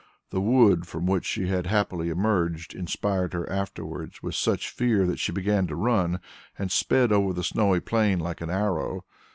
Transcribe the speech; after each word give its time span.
The 0.31 0.41
wood 0.41 0.87
from 0.87 1.05
which 1.05 1.25
she 1.25 1.45
had 1.45 1.67
happily 1.67 2.09
emerged 2.09 2.73
inspired 2.73 3.33
her 3.33 3.47
afterwards 3.47 4.23
with 4.23 4.33
such 4.33 4.71
fear, 4.71 5.05
that 5.05 5.19
she 5.19 5.31
began 5.31 5.67
to 5.67 5.75
run, 5.75 6.19
and 6.57 6.71
sped 6.71 7.11
over 7.11 7.33
the 7.33 7.43
snowy 7.43 7.81
plain 7.81 8.19
like 8.19 8.41
an 8.41 8.49
arrow. 8.49 9.05